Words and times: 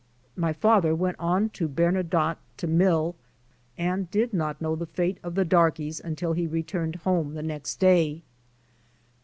My 0.35 0.51
father 0.51 0.95
went 0.95 1.15
on 1.19 1.49
to 1.49 1.67
Bernadotte 1.69 2.39
to 2.57 2.65
mill 2.65 3.13
and 3.77 4.09
did 4.09 4.33
not 4.33 4.59
know 4.59 4.75
the 4.75 4.87
fate 4.87 5.19
of 5.21 5.35
the 5.35 5.45
darkies 5.45 5.99
until 5.99 6.33
he 6.33 6.47
returned 6.47 6.95
home 6.95 7.35
the 7.35 7.43
next 7.43 7.79
day. 7.79 8.23